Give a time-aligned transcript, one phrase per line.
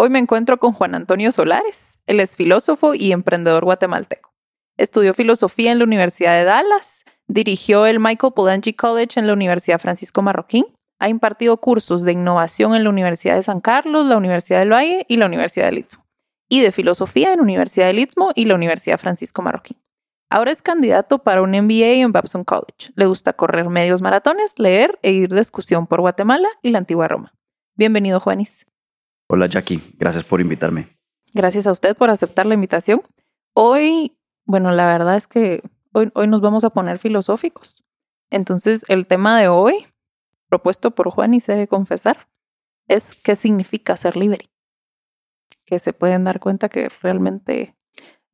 [0.00, 1.98] Hoy me encuentro con Juan Antonio Solares.
[2.06, 4.32] Él es filósofo y emprendedor guatemalteco.
[4.76, 9.80] Estudió filosofía en la Universidad de Dallas, dirigió el Michael Polanyi College en la Universidad
[9.80, 10.66] Francisco Marroquín,
[11.00, 15.04] ha impartido cursos de innovación en la Universidad de San Carlos, la Universidad del Valle
[15.08, 16.04] y la Universidad del Istmo,
[16.48, 19.78] y de filosofía en la Universidad del Istmo y la Universidad Francisco Marroquín.
[20.30, 22.92] Ahora es candidato para un MBA en Babson College.
[22.94, 27.08] Le gusta correr medios maratones, leer e ir de excursión por Guatemala y la antigua
[27.08, 27.34] Roma.
[27.74, 28.67] Bienvenido, Juanis.
[29.28, 30.96] Hola Jackie, gracias por invitarme.
[31.34, 33.02] Gracias a usted por aceptar la invitación.
[33.54, 34.16] Hoy,
[34.46, 37.84] bueno, la verdad es que hoy, hoy nos vamos a poner filosóficos.
[38.30, 39.86] Entonces, el tema de hoy,
[40.48, 42.28] propuesto por Juan y se debe confesar,
[42.86, 44.50] es qué significa ser libre.
[45.66, 47.76] Que se pueden dar cuenta que realmente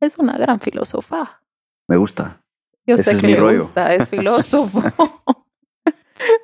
[0.00, 1.42] es una gran filósofa.
[1.88, 2.44] Me gusta.
[2.86, 3.62] Yo Ese sé es que mi le rollo.
[3.62, 4.80] gusta, es filósofo.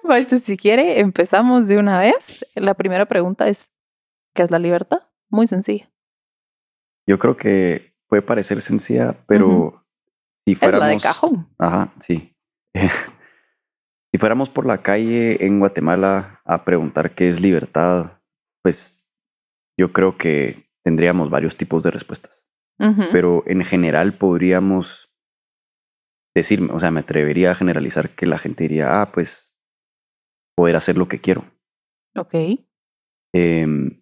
[0.04, 2.44] Entonces, si quiere, empezamos de una vez.
[2.56, 3.70] La primera pregunta es,
[4.34, 5.02] ¿qué es la libertad?
[5.28, 5.90] Muy sencilla.
[7.06, 9.84] Yo creo que puede parecer sencilla, pero
[10.44, 10.80] si Es fuéramos...
[10.80, 11.48] la de cajón.
[11.58, 12.36] Ajá, sí.
[14.12, 18.20] si fuéramos por la calle en Guatemala a preguntar qué es libertad,
[18.62, 19.08] pues
[19.78, 22.36] yo creo que tendríamos varios tipos de respuestas.
[23.12, 25.12] Pero en general podríamos
[26.34, 29.54] decir, o sea, me atrevería a generalizar que la gente diría, ah, pues
[30.56, 31.44] poder hacer lo que quiero.
[32.16, 32.34] Ok.
[33.34, 33.99] Em,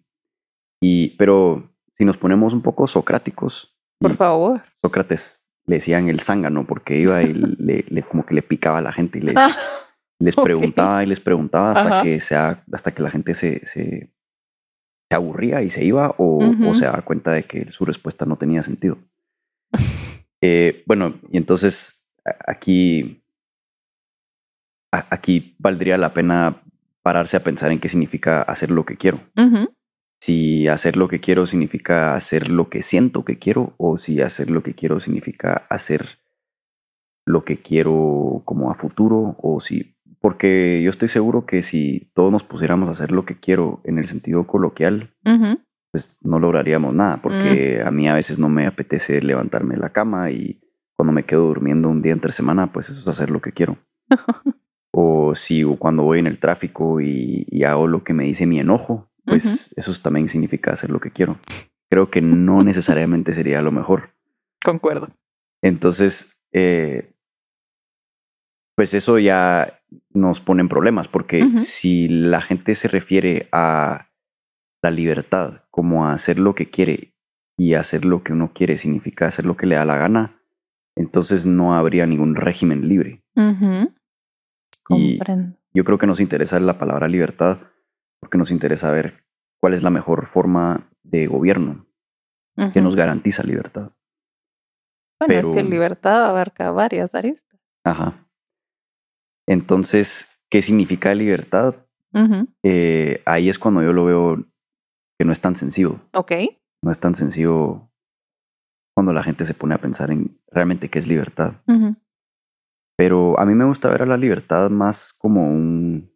[0.81, 4.61] y, pero si nos ponemos un poco socráticos, Por favor.
[4.81, 8.81] Sócrates le decían el zángano porque iba y le, le- como que le picaba a
[8.81, 9.51] la gente y les, Ah,
[10.19, 12.03] les preguntaba y les preguntaba hasta Ajá.
[12.03, 14.09] que sea, hasta que la gente se, se,
[15.09, 18.63] se aburría y se iba o, se daba cuenta de que su respuesta no tenía
[18.63, 18.97] sentido.
[20.41, 22.07] Eh, bueno, y entonces
[22.47, 23.21] aquí,
[24.93, 26.61] a- aquí valdría la pena
[27.01, 29.19] pararse a pensar en qué significa hacer lo que quiero.
[30.19, 34.49] Si hacer lo que quiero significa hacer lo que siento que quiero o si hacer
[34.51, 36.19] lo que quiero significa hacer
[37.25, 42.31] lo que quiero como a futuro o si porque yo estoy seguro que si todos
[42.31, 45.15] nos pusiéramos a hacer lo que quiero en el sentido coloquial
[45.91, 49.93] pues no lograríamos nada porque a mí a veces no me apetece levantarme de la
[49.93, 50.59] cama y
[50.97, 53.77] cuando me quedo durmiendo un día entre semana pues eso es hacer lo que quiero.
[54.91, 58.47] O si o cuando voy en el tráfico y, y hago lo que me dice
[58.47, 61.39] mi enojo, pues eso también significa hacer lo que quiero.
[61.89, 64.11] Creo que no necesariamente sería lo mejor.
[64.63, 65.09] Concuerdo.
[65.61, 67.13] Entonces, eh,
[68.75, 69.81] pues eso ya
[70.11, 74.07] nos pone en problemas, porque si la gente se refiere a
[74.81, 77.13] la libertad como a hacer lo que quiere
[77.57, 80.41] y hacer lo que uno quiere significa hacer lo que le da la gana,
[80.95, 83.21] entonces no habría ningún régimen libre.
[84.83, 85.57] Comprendo.
[85.73, 87.59] yo creo que nos interesa la palabra libertad
[88.29, 89.25] porque nos interesa ver
[89.59, 91.87] cuál es la mejor forma de gobierno
[92.73, 93.91] que nos garantiza libertad.
[95.19, 97.59] Bueno, es que libertad abarca varias aristas.
[97.83, 98.27] Ajá.
[99.47, 101.73] Entonces, ¿qué significa libertad?
[102.61, 104.45] Eh, ahí es cuando yo lo veo
[105.17, 105.99] que no es tan sencillo.
[106.13, 106.33] Ok.
[106.83, 107.89] No es tan sencillo
[108.93, 111.53] cuando la gente se pone a pensar en realmente qué es libertad.
[112.95, 116.11] Pero a mí me gusta ver a la libertad más como un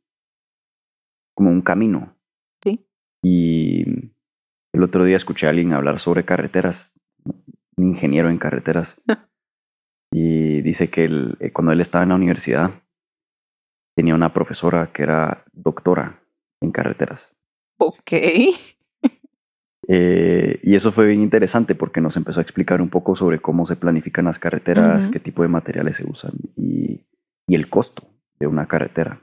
[1.33, 2.15] como un camino.
[2.63, 2.85] Sí.
[3.23, 3.85] Y
[4.73, 6.93] el otro día escuché a alguien hablar sobre carreteras,
[7.75, 8.99] un ingeniero en carreteras.
[10.11, 12.71] y dice que él, eh, cuando él estaba en la universidad
[13.95, 16.23] tenía una profesora que era doctora
[16.61, 17.35] en carreteras.
[17.77, 18.11] Ok.
[19.89, 23.65] Eh, y eso fue bien interesante porque nos empezó a explicar un poco sobre cómo
[23.65, 27.01] se planifican las carreteras, qué tipo de materiales se usan y,
[27.47, 28.07] y el costo
[28.39, 29.19] de una carretera.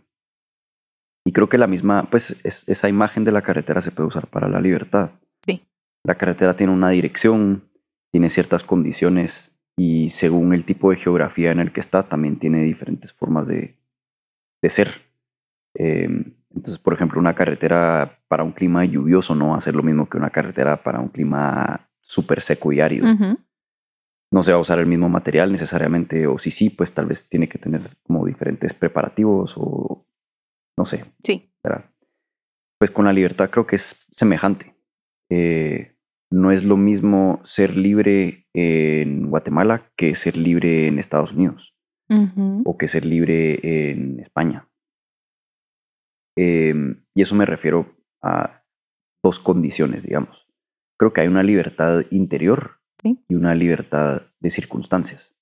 [1.24, 4.26] Y creo que la misma, pues es- esa imagen de la carretera se puede usar
[4.26, 5.10] para la libertad.
[5.44, 5.62] Sí.
[6.04, 7.64] La carretera tiene una dirección,
[8.10, 12.62] tiene ciertas condiciones y según el tipo de geografía en el que está, también tiene
[12.62, 13.76] diferentes formas de,
[14.62, 14.88] de ser.
[15.74, 16.08] Eh,
[16.54, 20.08] entonces, por ejemplo, una carretera para un clima lluvioso no va a ser lo mismo
[20.08, 23.12] que una carretera para un clima súper seco y árido.
[23.12, 23.38] Ujú.
[24.32, 27.28] No se va a usar el mismo material necesariamente, o si sí, pues tal vez
[27.28, 30.06] tiene que tener como diferentes preparativos o
[30.80, 31.52] no sé, Sí.
[31.62, 31.90] ¿verdad?
[32.78, 34.74] Pues con la libertad creo que es semejante.
[35.30, 35.94] Eh,
[36.32, 41.74] no es lo mismo ser libre en Guatemala que ser libre en Estados Unidos
[42.64, 44.68] o que ser libre en España.
[46.36, 48.64] Em, y eso me refiero a
[49.22, 50.46] dos condiciones, digamos.
[50.98, 52.78] Creo que hay una libertad interior
[53.28, 55.34] y una libertad de circunstancias.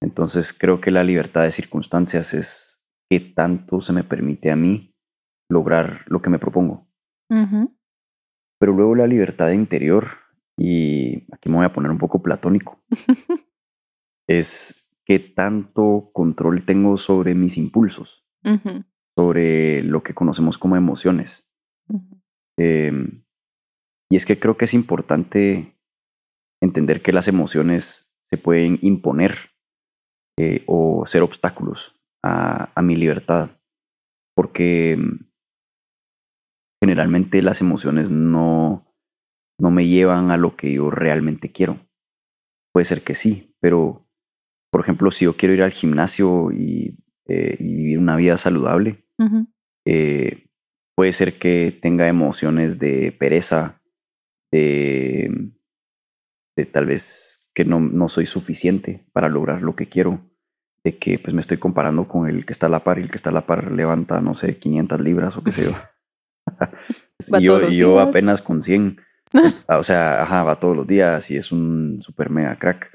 [0.00, 2.67] Entonces creo que la libertad de circunstancias es
[3.08, 4.94] qué tanto se me permite a mí
[5.48, 6.86] lograr lo que me propongo.
[8.60, 10.08] Pero luego la libertad interior,
[10.56, 12.82] y aquí me voy a poner un poco platónico,
[14.28, 18.26] es qué tanto control tengo sobre mis impulsos,
[19.16, 21.44] sobre lo que conocemos como emociones.
[22.58, 23.24] Em,
[24.10, 25.78] y es que creo que es importante
[26.60, 29.52] entender que las emociones se pueden imponer
[30.36, 31.97] eh, o ser obstáculos
[32.28, 33.50] a, a mi libertad,
[34.34, 35.18] porque em,
[36.82, 38.94] generalmente las emociones no,
[39.58, 41.78] no me llevan a lo que yo realmente quiero.
[42.72, 44.08] Puede ser que sí, pero
[44.70, 46.96] por ejemplo, si yo quiero ir al gimnasio y,
[47.26, 49.04] eh, vivir una vida saludable,
[49.86, 50.46] eh,
[50.94, 53.80] puede ser que tenga emociones de pereza,
[54.52, 55.50] de,
[56.56, 60.27] de tal vez que no, no, soy suficiente para lograr lo que quiero,
[60.88, 63.10] de que pues me estoy comparando con el que está a la par y el
[63.10, 65.72] que está a la par levanta, no sé, 500 libras o qué sé yo.
[67.38, 69.00] y yo, yo apenas con 100.
[69.68, 72.90] o sea, ajá, va todos los días y es un super mega crack.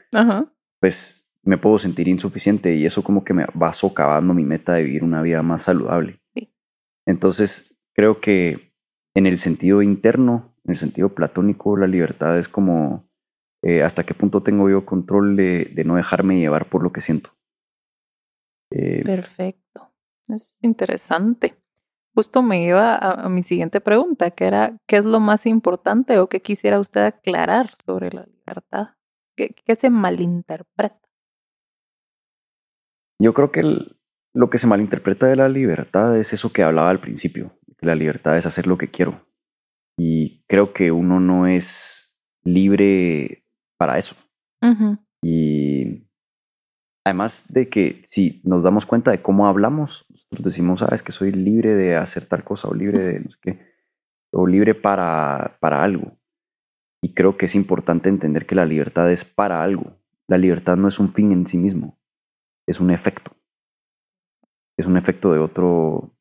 [0.80, 4.84] Pues me puedo sentir insuficiente y eso como que me va socavando mi meta de
[4.84, 6.20] vivir una vida más saludable.
[7.06, 8.74] Entonces, creo que
[9.14, 13.08] en el sentido interno, en el sentido platónico, la libertad es como
[13.62, 17.32] eh, hasta qué punto tengo yo control de, no dejarme llevar por lo que siento.
[18.76, 19.92] Eh, Perfecto.
[20.28, 21.64] es interesante
[22.14, 26.28] justo me iba a, mi siguiente pregunta, que era, ¿qué es lo más importante o
[26.28, 28.90] qué quisiera usted aclarar sobre la libertad?
[29.36, 31.00] ¿Qué, se malinterpreta?
[33.20, 33.64] Yo creo que
[34.34, 37.96] lo que se malinterpreta de la libertad es eso que hablaba al principio, que la
[37.96, 39.26] libertad es hacer lo que quiero.
[39.98, 43.46] Y creo que uno no es libre
[43.78, 44.16] para eso.
[45.22, 46.08] Y
[47.04, 51.12] además de que si nos damos cuenta de cómo hablamos, nosotros decimos, ah, es que
[51.12, 53.60] soy libre de hacer tal cosa o libre de no sé qué,
[54.32, 56.18] o libre para, para algo.
[57.02, 59.98] Y creo que es importante entender que la libertad es para algo.
[60.28, 62.00] La libertad no es un fin en sí mismo,
[62.66, 63.36] es un efecto.
[64.78, 66.16] Es un efecto de otro,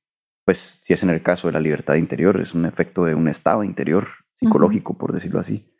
[0.44, 3.28] pues si es en el caso de la libertad interior, es un efecto de un
[3.28, 5.73] estado interior psicológico, por decirlo así.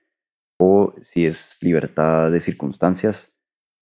[0.59, 3.32] O si es libertad de circunstancias,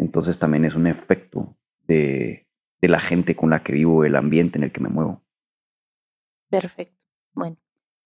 [0.01, 1.57] entonces también es un efecto
[1.87, 2.47] de,
[2.81, 5.23] de la gente con la que vivo, el ambiente en el que me muevo.
[6.49, 7.05] Perfecto.
[7.33, 7.57] Bueno,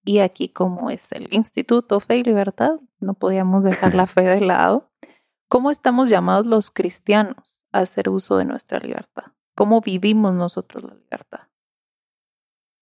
[0.04, 4.40] y aquí como es el Instituto Fe y Libertad, no podíamos dejar la fe de
[4.40, 4.90] lado.
[5.48, 9.32] ¿Cómo estamos llamados los cristianos a hacer uso de nuestra libertad?
[9.54, 11.48] ¿Cómo vivimos nosotros la libertad?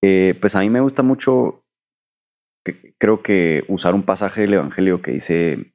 [0.02, 1.64] Eh, pues a mí me gusta mucho,
[2.98, 5.71] creo que usar un pasaje del Evangelio que dice,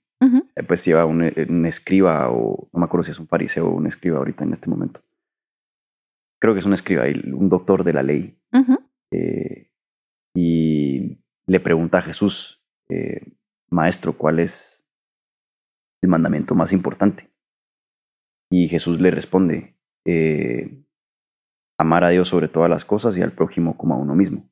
[0.65, 3.87] pues lleva un, un, escriba o no me acuerdo si es un fariseo o un
[3.87, 5.01] escriba ahorita en este momento,
[6.39, 8.39] creo que es un escriba, un doctor de la ley.
[9.11, 9.71] Eh,
[10.35, 13.33] y le pregunta a Jesús, eh,
[13.69, 14.85] maestro, ¿cuál es
[16.01, 17.31] el mandamiento más importante?
[18.49, 20.83] Y Jesús le responde, eh,
[21.77, 24.49] amar a Dios sobre todas las cosas y al prójimo como a uno mismo.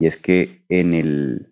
[0.00, 1.51] Y es que en el,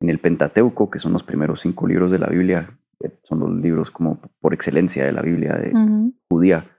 [0.00, 2.78] en el Pentateuco, que son los primeros cinco libros de la Biblia,
[3.24, 5.72] son los libros como por excelencia de la Biblia de
[6.28, 6.70] judía,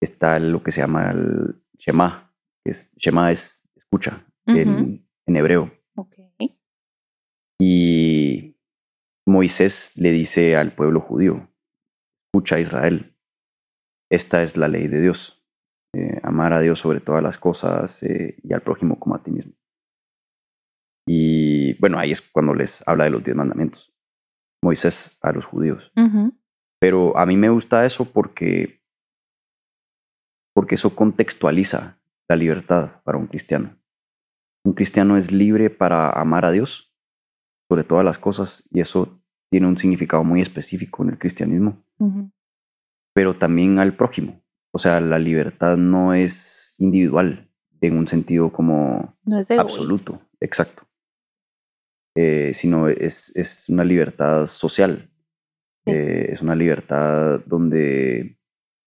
[0.00, 2.32] está lo que se llama el Shema,
[2.64, 5.70] que es, Shema es escucha en, hebreo.
[7.60, 8.56] Y
[9.26, 11.48] Moisés le dice al pueblo judío,
[12.26, 13.14] escucha Israel,
[14.10, 15.44] esta es la ley de Dios,
[15.94, 19.30] eh, amar a Dios sobre todas las cosas eh, y al prójimo como a ti
[19.30, 19.52] mismo.
[21.06, 23.92] Y bueno, ahí es cuando les habla de los diez mandamientos.
[24.62, 25.92] Moisés a los judíos.
[26.80, 28.82] Pero a mí me gusta eso porque
[30.54, 33.76] porque eso contextualiza la libertad para un cristiano.
[34.64, 36.94] Un cristiano es libre para amar a Dios
[37.68, 39.18] sobre todas las cosas y eso
[39.50, 41.82] tiene un significado muy específico en el cristianismo,
[43.14, 44.42] pero también al prójimo.
[44.72, 49.16] O sea, la libertad no es individual en un sentido como
[49.58, 50.84] absoluto, exacto,
[52.14, 55.10] eh, sino es, es, una libertad social.
[55.86, 58.38] Eh, es una libertad donde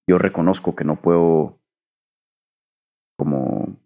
[0.08, 1.62] yo reconozco que no puedo
[3.18, 3.80] como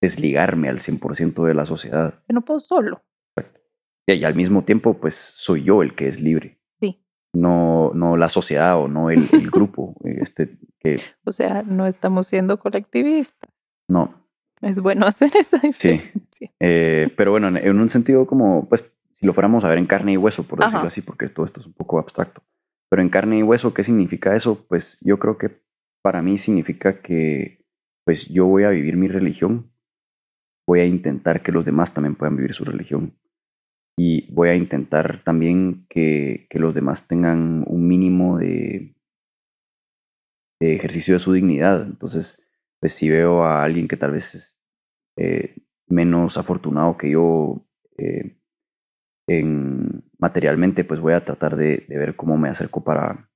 [0.00, 2.22] desligarme al 100% de la sociedad.
[2.26, 3.04] Que no puedo solo.
[3.36, 3.60] Exacto.
[4.06, 6.60] y al mismo tiempo, pues soy yo el que es libre.
[6.80, 7.04] Sí.
[7.34, 9.94] No, no la sociedad o no el, el grupo.
[10.04, 13.50] Este, que, O sea, no estamos siendo colectivistas.
[13.88, 14.26] no.
[14.62, 16.50] Es bueno hacer esa diferencia.
[16.60, 18.84] Eh, pero bueno, en- en un sentido como, pues,
[19.20, 20.88] si lo fuéramos a ver en carne y hueso, por decirlo Ajá.
[20.88, 22.42] así, porque todo esto es un poco abstracto.
[22.90, 24.64] Pero en carne y hueso, ¿qué significa eso?
[24.68, 25.60] Pues yo creo que
[26.02, 27.64] para mí significa que,
[28.04, 29.70] pues, yo voy a vivir mi religión,
[30.66, 33.14] voy a intentar que los demás también puedan vivir su religión.
[33.98, 38.94] Y voy a intentar también que, que los demás tengan un mínimo de,
[40.60, 41.82] de ejercicio de su dignidad.
[41.82, 42.47] Entonces,
[42.80, 44.60] pues si veo a alguien que tal vez es
[45.16, 45.56] eh,
[45.88, 47.64] menos afortunado que yo
[47.96, 48.36] eh,
[49.26, 53.28] en, materialmente, pues voy a tratar de, de ver cómo me acerco para,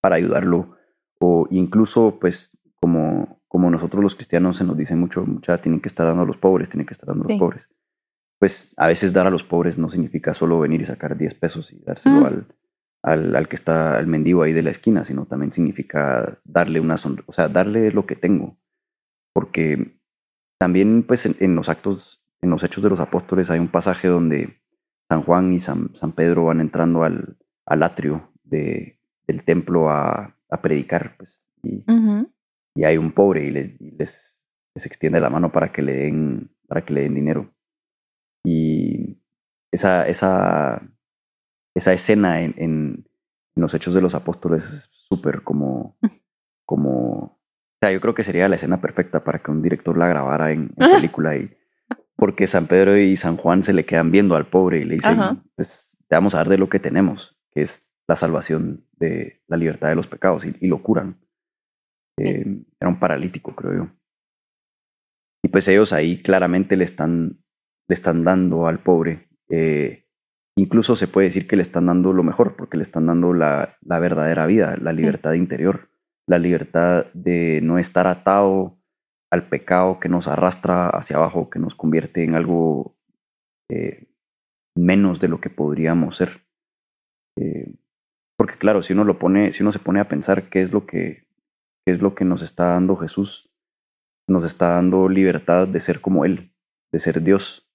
[0.00, 0.76] para ayudarlo.
[1.20, 5.88] O incluso, pues, como, como nosotros los cristianos se nos dice mucho, mucha tienen que
[5.88, 7.38] estar dando a los pobres, tienen que estar dando a los Sí.
[7.38, 7.64] pobres.
[8.38, 11.72] Pues a veces dar a los pobres no significa solo venir y sacar 10 pesos
[11.72, 12.26] y dárselo Mm.
[12.26, 12.46] al,
[13.04, 16.96] al, al que está, al mendigo ahí de la esquina, sino también significa darle una
[16.96, 18.56] sonrisa, o sea, darle lo que tengo.
[19.34, 19.98] Porque
[20.58, 24.08] también, pues, en, en los actos, en los hechos de los apóstoles hay un pasaje
[24.08, 24.58] donde
[25.08, 30.34] San Juan y San, San Pedro van entrando al, al atrio de, del templo a,
[30.48, 31.84] a predicar, pues, y,
[32.74, 36.50] y hay un pobre y les, les, les extiende la mano para que le den,
[36.66, 37.50] para que le den dinero.
[38.46, 39.18] Y
[39.70, 40.82] esa, esa,
[41.74, 42.83] esa escena en, en,
[43.56, 45.96] en los hechos de los apóstoles es súper como,
[46.64, 47.40] como, o
[47.80, 50.72] sea, yo creo que sería la escena perfecta para que un director la grabara en,
[50.76, 51.56] en película y
[52.16, 55.20] porque San Pedro y San Juan se le quedan viendo al pobre y le dicen,
[55.20, 55.36] Ajá.
[55.56, 59.56] pues te vamos a dar de lo que tenemos, que es la salvación de la
[59.56, 61.18] libertad de los pecados y, y lo curan.
[62.16, 63.88] Eh, era un paralítico, creo yo.
[65.42, 67.38] Y pues ellos ahí claramente le están,
[67.88, 70.03] le están dando al pobre, eh,
[70.56, 73.76] incluso se puede decir que le están dando lo mejor, porque le están dando la,
[73.82, 75.88] la verdadera vida, la libertad interior,
[76.26, 78.78] la libertad de no estar atado
[79.30, 82.96] al pecado que nos arrastra hacia abajo, que nos convierte en algo
[83.68, 84.06] eh,
[84.76, 86.46] menos de lo que podríamos ser.
[87.36, 87.74] Eh,
[88.38, 90.86] porque claro, si uno lo pone, si uno se pone a pensar qué es lo
[90.86, 91.26] que,
[91.84, 93.50] qué es lo que nos está dando Jesús,
[94.28, 96.52] nos está dando libertad de ser como Él,
[96.92, 97.68] de ser Dios.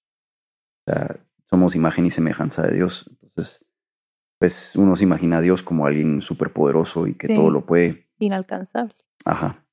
[0.86, 1.16] O sea,
[1.50, 3.10] somos imagen y semejanza de Dios.
[3.22, 3.66] Entonces,
[4.38, 7.34] pues uno se imagina a Dios como alguien superpoderoso y que Sí.
[7.36, 8.08] todo lo puede.
[8.18, 8.94] Inalcanzable.
[9.24, 9.64] Ajá.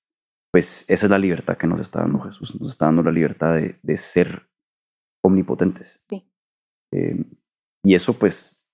[0.52, 2.60] Pues esa es la libertad que nos está dando Jesús.
[2.60, 4.50] Nos está dando la libertad de, de ser
[5.24, 6.02] omnipotentes.
[6.10, 6.30] Sí.
[6.94, 7.24] Eh,
[7.84, 8.68] y eso pues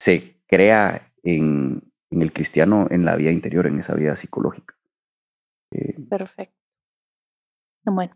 [0.00, 4.76] se crea en, en el cristiano en la vida interior, en esa vida psicológica.
[5.72, 6.56] Eh, Perfecto.
[7.84, 8.14] Bueno,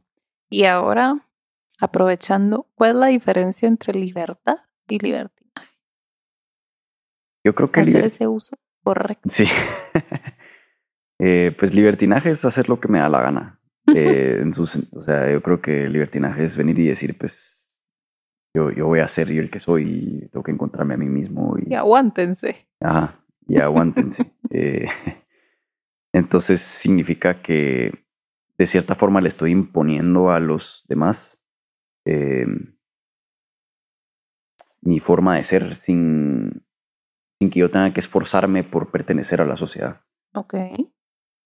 [0.50, 1.26] y ahora,
[1.80, 5.70] aprovechando, ¿cuál es la diferencia entre libertad y libertinaje?
[7.46, 9.28] yo creo que Hacer liber- ese uso correcto.
[9.28, 9.46] Sí.
[11.20, 13.60] Eh, pues libertinaje es hacer lo que me da la gana.
[13.94, 14.66] Eh, en o
[15.04, 17.80] sea, yo creo que libertinaje es venir y decir, pues,
[18.52, 19.84] yo, yo voy a ser yo el que soy
[20.24, 22.66] y tengo que encontrarme a mí mismo y, Y aguántense.
[22.80, 24.32] ajá, y aguántense.
[24.50, 24.86] Eh,
[26.12, 28.04] entonces significa que
[28.58, 31.38] de cierta forma le estoy imponiendo a los demás
[32.04, 32.46] eh,
[34.82, 36.64] mi forma de ser sin,
[37.38, 40.00] sin que yo tenga que esforzarme por pertenecer a la sociedad
[40.34, 40.54] Ok.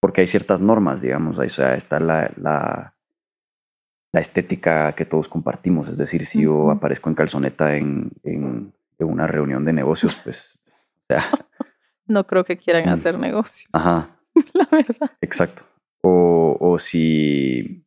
[0.00, 2.96] porque hay ciertas normas, digamos, ahí, o sea, está la, la,
[4.12, 9.06] la estética que todos compartimos, es decir, si yo aparezco en calzoneta en, en, en
[9.08, 11.24] una reunión de negocios, pues, o sea,
[12.06, 12.88] No creo que quieran Mm.
[12.88, 14.16] hacer negocio, ajá,
[14.54, 15.10] la verdad.
[15.20, 15.62] exacto.
[16.00, 17.84] O, o si,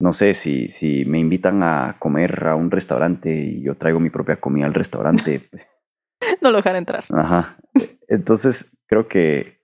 [0.00, 4.10] no sé, si, si me invitan a comer a un restaurante y yo traigo mi
[4.10, 5.48] propia comida al restaurante,
[6.42, 7.04] No lo dejan entrar.
[7.10, 7.56] Ajá.
[8.08, 9.60] Entonces, creo que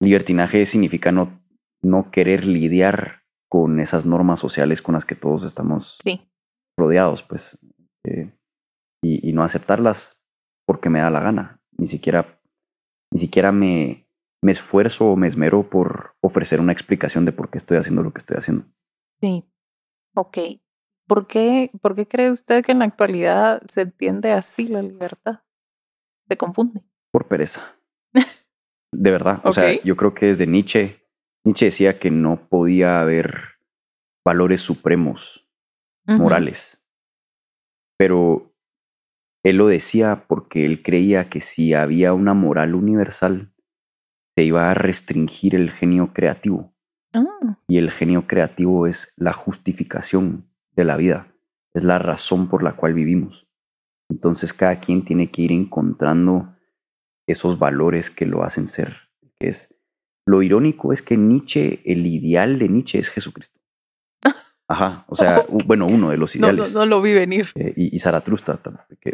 [0.00, 1.42] libertinaje significa no,
[1.82, 6.20] no querer lidiar con esas normas sociales con las que todos estamos Sí.
[6.78, 7.58] rodeados, pues,
[8.06, 8.30] eh,
[9.02, 10.20] y, y no aceptarlas
[10.66, 11.60] porque me da la gana.
[11.76, 12.40] Ni siquiera,
[13.12, 14.06] ni siquiera me,
[14.42, 18.12] me esfuerzo o me esmero por ofrecer una explicación de por qué estoy haciendo lo
[18.12, 18.66] que estoy haciendo.
[19.20, 19.44] Sí.
[20.14, 20.38] Ok.
[21.06, 25.40] ¿Por qué, ¿Por qué cree usted que en la actualidad se entiende así la libertad?
[26.28, 26.82] Se confunde.
[27.10, 27.76] Por pereza.
[28.92, 29.40] De verdad.
[29.44, 31.02] O sea, yo creo que desde Nietzsche,
[31.44, 33.58] Nietzsche decía que no podía haber
[34.24, 35.48] valores supremos
[36.06, 36.78] morales.
[37.98, 38.54] Pero
[39.44, 43.52] él lo decía porque él creía que si había una moral universal,
[44.36, 46.74] se iba a restringir el genio creativo.
[47.12, 51.28] Ah, Y el genio creativo es la justificación de la vida,
[51.74, 53.48] es la razón por la cual vivimos.
[54.10, 56.54] Entonces cada quien tiene que ir encontrando
[57.26, 58.96] esos valores que lo hacen ser,
[59.38, 59.74] que es
[60.26, 63.60] lo irónico es que Nietzsche, el ideal de Nietzsche es Jesucristo.
[64.68, 66.74] Ajá, o sea, bueno, uno de los ideales.
[66.74, 67.46] No, lo vi venir.
[67.54, 68.60] Eh, y, y Zaratustra,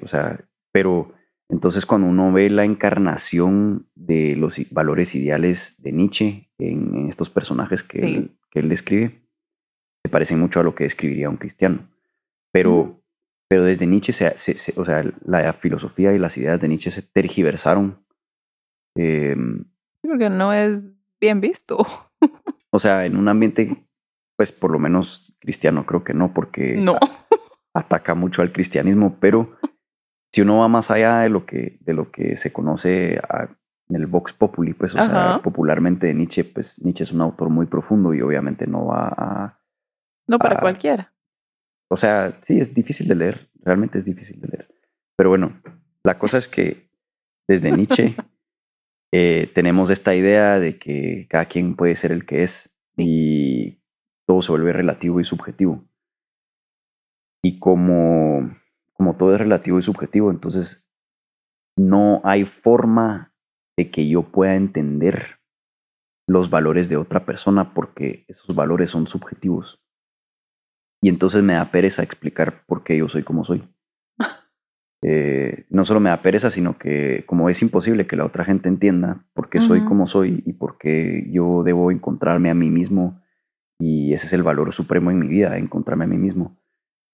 [0.02, 1.14] o sea, pero
[1.48, 7.82] entonces cuando uno ve la encarnación de los valores ideales de Nietzsche en, estos personajes
[7.82, 9.22] que, él, que él describe,
[10.02, 11.88] se parecen mucho a lo que escribiría un cristiano.
[12.52, 13.02] Pero,
[13.48, 18.04] pero desde Nietzsche, se, o sea, la filosofía y las ideas de Nietzsche se tergiversaron.
[18.96, 19.36] Eh,
[20.02, 21.78] porque no es bien visto.
[22.70, 23.86] o sea, en un ambiente,
[24.36, 26.98] pues por lo menos cristiano, creo que no, porque no.
[27.74, 29.56] ataca mucho al cristianismo, pero
[30.34, 33.20] si uno va más allá de lo que, de lo que se conoce
[33.88, 37.50] en el Vox Populi, pues, o sea, popularmente de Nietzsche, pues Nietzsche es un autor
[37.50, 39.60] muy profundo y obviamente no va a...
[40.26, 41.12] No para cualquiera.
[41.88, 44.74] O sea, sí, es difícil de leer, realmente es difícil de leer.
[45.14, 45.62] Pero bueno,
[46.02, 46.90] la cosa es que
[47.46, 48.16] desde Nietzsche
[49.12, 53.78] eh, tenemos esta idea de que cada quien puede ser el que es y
[54.26, 55.84] todo se vuelve relativo y subjetivo.
[57.40, 58.56] Y como,
[59.04, 60.88] como todo es relativo y subjetivo, entonces
[61.76, 63.34] no hay forma
[63.76, 65.40] de que yo pueda entender
[66.26, 69.84] los valores de otra persona porque esos valores son subjetivos.
[71.02, 73.62] Y entonces me da pereza explicar por qué yo soy como soy.
[75.06, 78.70] Eh, no solo me da pereza, sino que como es imposible que la otra gente
[78.70, 83.20] entienda por qué soy como soy y por qué yo debo encontrarme a mí mismo,
[83.78, 86.56] y ese es el valor supremo en mi vida, encontrarme a mí mismo.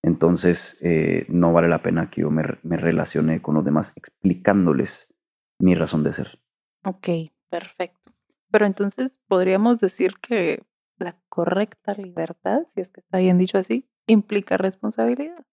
[0.02, 5.12] Entonces eh, no vale la pena que yo me, me relacione con los demás explicándoles
[5.58, 6.40] mi razón de ser.
[6.84, 7.08] Ok,
[7.50, 8.12] perfecto.
[8.50, 10.64] Pero entonces podríamos decir que
[10.98, 15.44] la correcta libertad, si es que está bien dicho así, implica responsabilidad.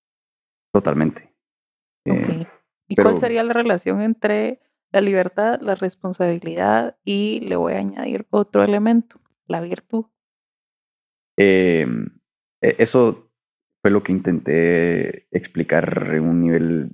[0.73, 1.33] Totalmente.
[2.05, 2.45] Eh,
[2.87, 8.25] ¿Y cuál sería la relación entre la libertad, la responsabilidad y le voy a añadir
[8.29, 10.05] otro elemento, la virtud?
[11.37, 12.19] Em,
[12.61, 13.26] e, eso
[13.87, 16.89] fue lo que intenté explicar en un nivel,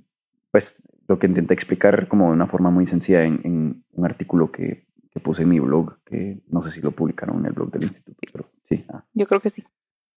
[0.52, 4.86] pues lo que intenté explicar como de una forma muy sencilla en, un artículo que,
[5.20, 8.20] puse en mi blog, que no sé si lo publicaron en el blog del instituto,
[8.32, 8.84] pero sí.
[8.92, 9.04] Ah.
[9.12, 9.64] Yo creo que sí.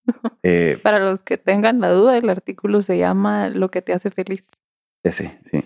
[0.44, 4.12] Eh, Para los que tengan la duda, el artículo se llama Lo que te hace
[4.12, 4.52] feliz.
[5.02, 5.64] Ese, sí.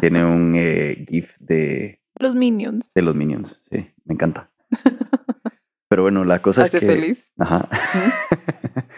[0.00, 2.00] Tiene un eh, GIF de.
[2.20, 2.94] Los Minions.
[2.94, 3.90] De los Minions, sí.
[4.04, 4.52] Me encanta.
[5.88, 6.78] Pero bueno, la cosa es que.
[6.78, 7.32] feliz?
[7.38, 7.68] Ajá.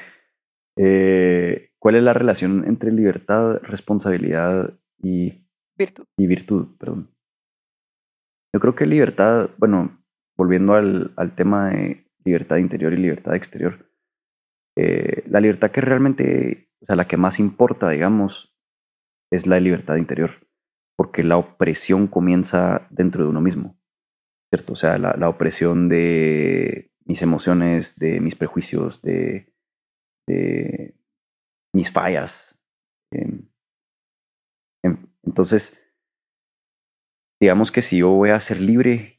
[0.83, 5.45] Eh, ¿Cuál es la relación entre libertad, responsabilidad y.
[5.77, 6.05] Virtud.
[6.17, 7.11] Y virtud, perdón.
[8.55, 10.03] Yo creo que libertad, bueno,
[10.37, 13.91] volviendo al, al tema de libertad interior y libertad exterior,
[14.77, 18.57] eh, la libertad que realmente, o sea, la que más importa, digamos,
[19.31, 20.47] es la libertad interior,
[20.97, 23.79] porque la opresión comienza dentro de uno mismo,
[24.51, 24.73] ¿cierto?
[24.73, 29.50] O sea, la, opresión de mis emociones, de mis prejuicios, de,
[31.75, 32.59] mis fallas.
[33.13, 33.49] Em,
[34.85, 35.85] em, entonces,
[37.41, 39.19] digamos que si yo voy a ser libre,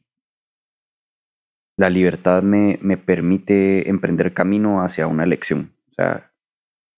[1.77, 5.73] la libertad me, me permite emprender camino hacia una elección.
[5.91, 6.33] O sea,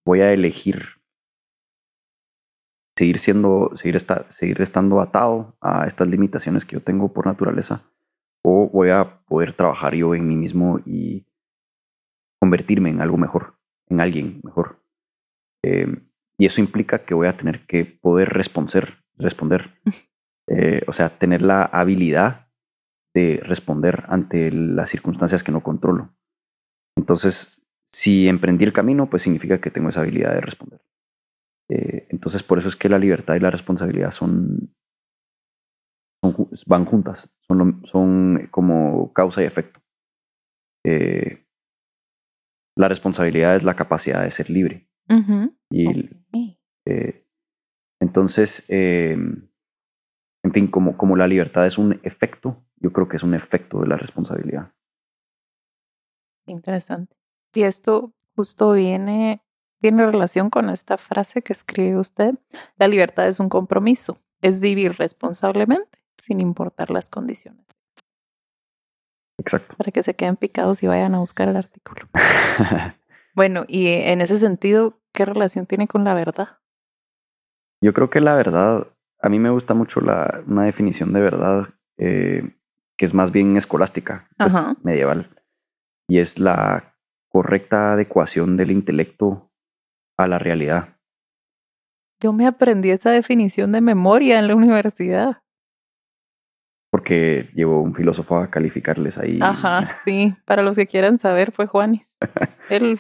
[0.06, 1.04] voy a elegir
[2.95, 3.99] seguir siendo, seguir,
[4.30, 7.82] seguir estando atado a estas limitaciones que yo tengo por naturaleza,
[8.43, 11.26] o voy a poder trabajar yo en mí mismo y
[12.39, 13.52] convertirme en algo mejor,
[13.93, 14.79] en alguien mejor.
[15.63, 19.71] Em, y eso implica que voy a tener que poder responder, responder.
[20.45, 22.49] Eh, o sea, tener la habilidad
[23.15, 26.10] de responder ante las circunstancias que no controlo.
[26.97, 27.62] Entonces,
[27.93, 30.82] si emprendí el camino, pues significa que tengo esa habilidad de responder.
[31.69, 34.75] Eh, entonces, por eso es que la libertad y la responsabilidad son,
[36.67, 39.79] van juntas, son, son como causa y efecto.
[40.86, 41.42] Eh,
[42.75, 44.89] la responsabilidad es la capacidad de ser libre.
[45.69, 46.09] Y
[46.86, 47.25] eh,
[47.99, 49.49] entonces, en
[50.51, 53.88] fin, como, como la libertad es un efecto, yo creo que es un efecto de
[53.88, 54.71] la responsabilidad.
[56.45, 57.15] Interesante.
[57.53, 59.41] Y esto justo viene
[59.83, 62.36] tiene relación con esta frase que escribe usted.
[62.77, 67.65] La libertad es un compromiso, es vivir responsablemente sin importar las condiciones.
[69.37, 69.75] Exacto.
[69.77, 72.07] Para que se queden picados y vayan a buscar el artículo.
[73.35, 76.59] bueno, y en ese sentido, ¿qué relación tiene con la verdad?
[77.81, 78.87] Yo creo que la verdad,
[79.21, 82.55] a mí me gusta mucho la, una definición de verdad eh,
[82.97, 85.29] que es más bien escolástica, pues, medieval,
[86.07, 86.95] y es la
[87.29, 89.51] correcta adecuación del intelecto
[90.17, 90.97] a la realidad.
[92.21, 95.41] Yo me aprendí esa definición de memoria en la universidad.
[97.03, 99.37] Porque llevo un filósofo a calificarles ahí.
[99.41, 100.33] Ajá, sí.
[100.45, 102.15] Para los que quieran saber, fue Juanis.
[102.69, 102.97] Él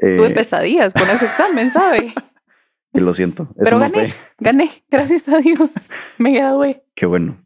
[0.00, 2.14] tuve Eh, pesadillas con ese examen, ¿sabe?
[2.94, 3.48] y lo siento.
[3.62, 5.90] Pero gané, gané, gracias a Dios.
[6.18, 6.84] Me gradué.
[6.94, 7.36] Qué bueno.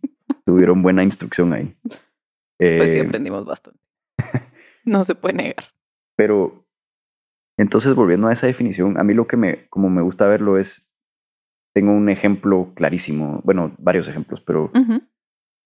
[0.46, 1.76] Tuvieron buena instrucción ahí.
[2.56, 3.80] Pues sí, Eh, aprendimos bastante.
[4.84, 5.64] No se puede negar.
[6.16, 6.64] Pero
[7.58, 10.92] entonces volviendo a esa definición, a mí lo que me, como me gusta verlo es,
[11.74, 14.70] tengo un ejemplo clarísimo, bueno, varios ejemplos, pero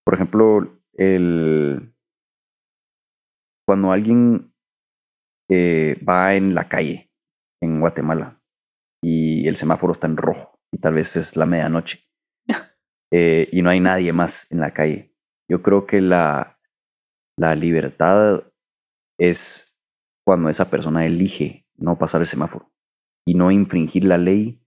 [0.05, 1.95] por ejemplo, el
[3.67, 4.53] cuando alguien
[5.49, 7.11] eh, va en la calle
[7.63, 8.43] en Guatemala
[9.03, 12.05] y el semáforo está en rojo y tal vez es la medianoche
[13.13, 15.15] eh, y no hay nadie más en la calle,
[15.51, 16.59] yo creo que la,
[17.39, 18.45] la libertad
[19.19, 19.79] es
[20.27, 22.73] cuando esa persona elige no pasar el semáforo
[23.27, 24.61] y no infringir la ley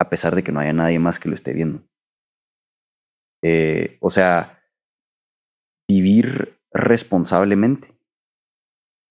[0.00, 1.82] a pesar de que no haya nadie más que lo esté viendo.
[3.42, 4.57] Eh, o sea,
[5.88, 7.94] vivir responsablemente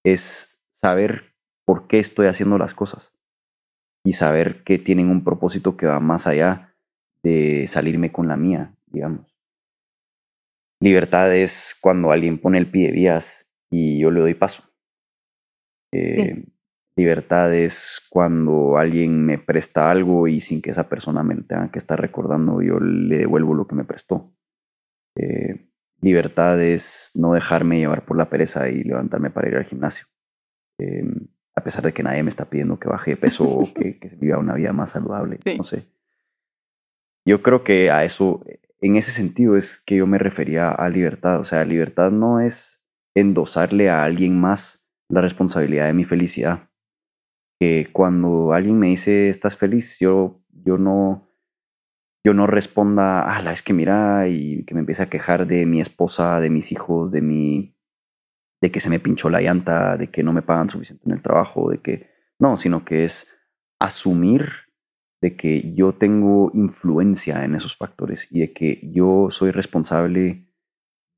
[0.06, 1.34] es saber
[1.66, 3.12] por qué estoy haciendo las cosas
[4.06, 6.76] y saber que tienen un propósito que va más allá
[7.24, 9.36] de salirme con la mía, digamos.
[10.80, 14.64] Libertad es cuando alguien pone el pie de vías y yo le doy paso.
[15.92, 16.46] Eh,
[16.96, 21.80] Libertad es cuando alguien me presta algo y sin que esa persona me tenga que
[21.80, 24.34] estar recordando, yo le devuelvo lo que me prestó.
[25.16, 25.67] Eh,
[26.02, 30.08] libertad es no dejarme llevar por la pereza y levantarme para ir al gimnasio.
[30.80, 31.04] Eh,
[31.56, 34.10] a pesar de que nadie me está pidiendo que baje de peso o que, que
[34.10, 35.40] viva una vida más saludable.
[35.44, 35.58] Sí.
[35.58, 35.86] No sé.
[37.26, 38.46] Yo creo que a eso,
[38.80, 41.40] en ese sentido, es que yo me refería a libertad.
[41.40, 42.82] O sea, libertad no es
[43.16, 46.70] endosarle a alguien más la responsabilidad de mi felicidad.
[47.60, 51.27] Que cuando alguien me dice estás feliz, yo, yo no,
[52.28, 55.66] yo no responda, ah, la es que mira, y que me empiece a quejar de
[55.66, 57.74] mi esposa, de mis hijos, de mi,
[58.62, 61.22] de que se me pinchó la llanta, de que no me pagan suficiente en el
[61.22, 63.40] trabajo, de que no, sino que es
[63.80, 64.50] asumir
[65.22, 70.52] de que yo tengo influencia en esos factores y de que yo soy responsable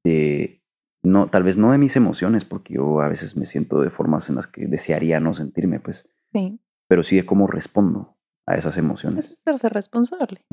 [0.04, 0.64] de
[1.02, 4.30] no, tal vez no de mis emociones, porque yo a veces me siento de formas
[4.30, 8.78] en las que desearía no sentirme, pues, Sí, pero sí de cómo respondo a esas
[8.78, 9.26] emociones.
[9.26, 10.46] es hacerse responsable.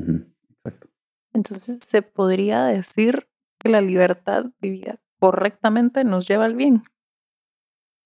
[0.66, 0.88] Exacto.
[1.32, 6.82] Entonces se podría decir que la libertad vivida correctamente nos lleva al bien.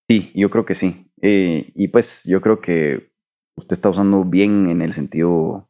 [0.08, 1.10] Sí, yo creo que sí.
[1.22, 3.12] Eh, y pues yo creo que
[3.56, 5.68] usted está usando bien en el sentido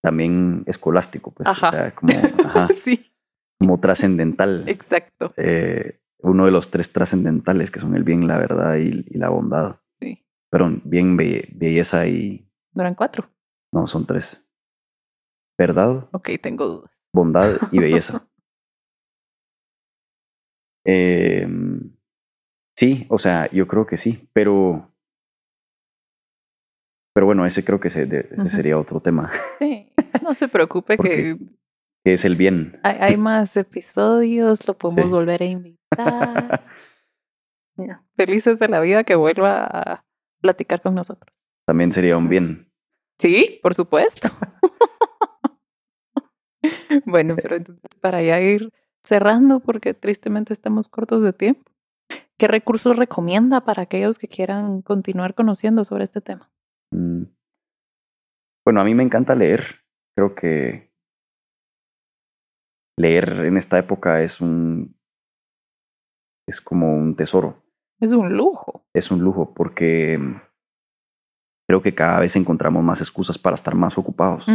[0.00, 1.68] también escolástico, pues, Ajá.
[1.68, 2.12] o sea, como,
[2.44, 3.10] ajá, sí,
[3.58, 4.64] como trascendental.
[4.68, 5.32] exacto.
[5.36, 9.28] Eh, uno de los tres trascendentales que son el bien, la verdad y, y la
[9.28, 9.76] bondad.
[10.00, 10.24] Sí.
[10.50, 12.46] Perdón, bien, be- belleza y...
[12.74, 13.28] ¿No eran cuatro?
[13.72, 14.43] No, son tres.
[15.58, 16.90] Verdad, Ok, tengo dudas.
[17.14, 18.26] bondad y belleza.
[20.86, 21.46] Eh,
[22.76, 24.90] sí, o sea, yo creo que sí, pero...
[27.14, 30.96] Pero bueno, ese creo que se- de- ese sería otro tema, Sí, no se preocupe
[30.96, 31.36] ¿Por que
[32.04, 32.78] que es el bien.
[32.82, 35.10] hay, hay más episodios, lo podemos Sí.
[35.12, 36.64] volver a invitar.
[38.16, 40.04] Felices de la vida que vuelva a
[40.40, 41.42] platicar con nosotros.
[41.66, 42.70] También sería un bien.
[43.18, 44.28] Sí, por supuesto.
[47.06, 48.70] bueno, pero entonces para ya ir
[49.02, 51.70] cerrando, porque tristemente estamos cortos de tiempo,
[52.38, 56.50] ¿qué recursos recomienda para aquellos que quieran continuar conociendo sobre este tema?
[56.90, 57.24] Mm.
[58.64, 59.82] Bueno, a mí me encanta leer.
[60.16, 60.90] Creo que
[62.96, 64.96] leer en esta época es un...
[66.48, 67.62] es como un tesoro.
[68.00, 68.86] Es un lujo.
[68.94, 70.40] es un lujo porque mm,
[71.68, 74.46] creo que cada vez encontramos más excusas para estar más ocupados.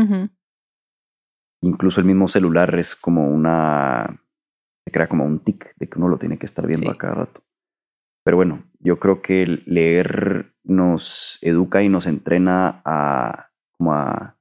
[1.61, 4.21] Incluso el mismo celular es como una...
[4.85, 6.95] se crea como un tic de que uno lo tiene que estar viendo Sí.
[6.95, 7.43] a cada rato.
[8.23, 14.35] Pero bueno, yo creo que leer nos educa y nos entrena a como a,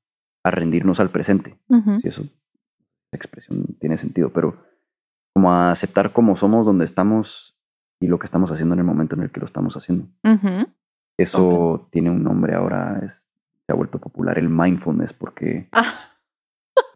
[0.44, 1.58] a rendirnos al presente.
[2.00, 2.30] Si eso, esa
[3.16, 4.56] expresión tiene sentido, pero
[5.34, 7.56] como a aceptar cómo somos, donde estamos
[8.00, 10.06] y lo que estamos haciendo en el momento en el que lo estamos haciendo.
[11.16, 13.22] Eso tiene un nombre ahora, es-
[13.66, 15.84] se ha vuelto popular, el mindfulness, porque, Ah,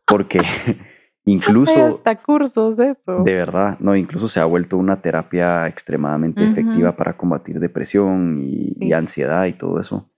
[0.06, 0.78] porque hay
[1.24, 3.22] incluso, hasta cursos de eso.
[3.24, 6.52] de verdad, no, incluso se ha vuelto una terapia extremadamente Ujú.
[6.52, 8.92] efectiva para combatir depresión y, y Sí.
[8.92, 10.10] ansiedad y todo eso.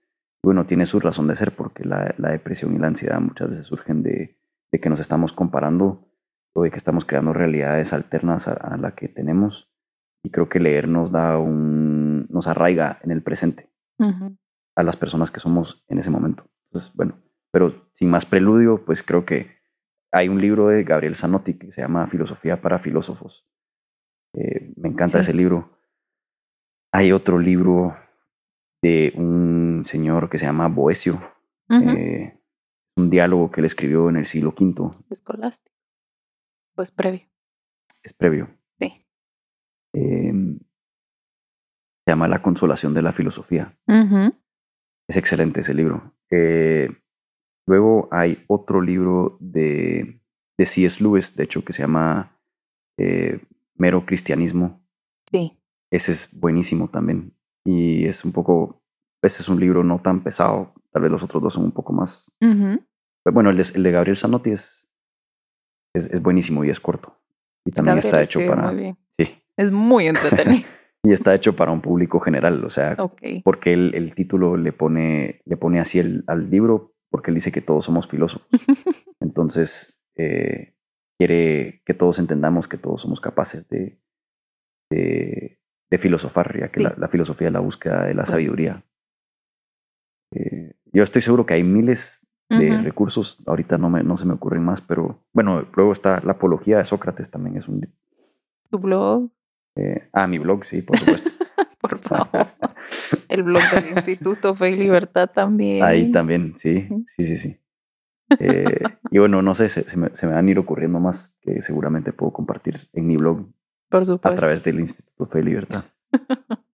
[0.43, 3.65] Bueno, tiene su razón de ser, porque la, la depresión y la ansiedad muchas veces
[3.65, 4.37] surgen de,
[4.71, 6.07] de que nos estamos comparando
[6.53, 9.69] o de que estamos creando realidades alternas a, a la que tenemos.
[10.23, 13.69] Y creo que leer nos da un, nos arraiga en el presente.
[13.97, 14.35] Ujú.
[14.75, 16.43] a las personas que somos en ese momento.
[16.65, 17.13] Entonces, bueno,
[17.49, 19.47] pero sin más preludio, pues creo que
[20.15, 23.45] hay un libro de Gabriel Zanotti que se llama Filosofía para Filósofos.
[24.33, 25.77] Eh, me encanta ese libro.
[26.93, 27.97] Hay otro libro
[28.81, 31.19] de un señor que se llama Boesio.
[31.69, 32.39] Eh,
[32.95, 34.91] un diálogo que él escribió en el siglo V.
[35.09, 35.75] Escolástico.
[36.75, 37.27] Pues previo.
[38.01, 38.47] Es previo.
[38.79, 39.05] Sí.
[39.93, 40.59] Em,
[42.05, 43.77] se llama La consolación de la filosofía.
[45.09, 46.13] Es excelente ese libro.
[46.31, 46.89] Eh,
[47.67, 50.19] luego hay otro libro de,
[50.57, 51.03] de C.S.
[51.03, 52.37] Lewis, de hecho, que se llama
[52.97, 53.39] eh,
[53.75, 54.81] Mero Cristianismo.
[55.31, 55.57] Sí.
[55.91, 57.33] Ese es buenísimo también.
[57.65, 58.81] Y es un poco,
[59.21, 60.73] ese es un libro no tan pesado.
[60.91, 62.31] Tal vez los otros dos son un poco más.
[62.39, 64.87] Pero bueno, el de, Gabriel Zanotti es,
[65.93, 67.17] es, buenísimo y es corto.
[67.65, 68.67] Y también está hecho para.
[68.67, 68.97] Muy bien.
[69.17, 69.41] Sí.
[69.57, 70.67] Es muy entretenido.
[71.03, 72.63] y está hecho para un público general.
[72.63, 72.95] O sea,
[73.43, 77.51] porque el, el, título le pone, le pone así el, al libro porque él dice
[77.51, 78.47] que todos somos filósofos.
[79.19, 80.75] Entonces, eh,
[81.17, 83.99] quiere que todos entendamos que todos somos capaces de,
[84.89, 85.59] de,
[85.97, 88.83] filosofar, ya que la, filosofía es la búsqueda de la sabiduría.
[90.33, 94.33] Eh, yo estoy seguro que hay miles de recursos, ahorita no, me, no se me
[94.33, 97.87] ocurren más, pero bueno, luego está la apología de Sócrates también es un...
[98.69, 99.31] ¿Tu blog?
[99.77, 101.29] Eh, ah, mi blog, sí, por supuesto.
[101.81, 102.47] por favor.
[103.27, 105.83] El blog del Instituto Fe y Libertad también.
[105.83, 107.57] Ahí también, sí, sí, sí, sí.
[108.39, 111.61] Eh, y bueno, no sé, se, me, se, me, van a ir ocurriendo más que
[111.61, 113.47] seguramente puedo compartir en mi blog.
[113.89, 114.29] Por supuesto.
[114.29, 115.83] A través del Instituto Fe y Libertad.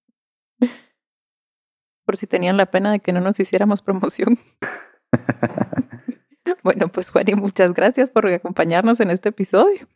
[2.06, 4.38] Por si tenían la pena de que no nos hiciéramos promoción.
[6.64, 9.88] bueno, pues Juan, y muchas gracias por acompañarnos en este episodio.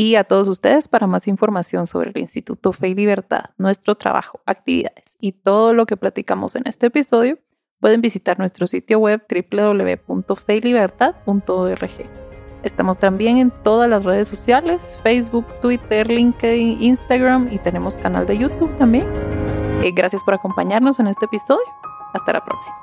[0.00, 4.40] Y a todos ustedes, para más información sobre el Instituto Fe y Libertad, nuestro trabajo,
[4.46, 7.40] actividades y todo lo que platicamos en este episodio,
[7.80, 11.90] pueden visitar nuestro sitio web www.feylibertad.org.
[12.62, 18.38] Estamos también en todas las redes sociales, Facebook, Twitter, LinkedIn, Instagram y tenemos canal de
[18.38, 19.08] YouTube también.
[19.82, 21.66] Eh, gracias por acompañarnos en este episodio.
[22.14, 22.76] Hasta la próxima.